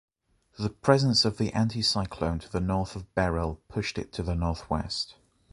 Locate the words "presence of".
0.71-1.37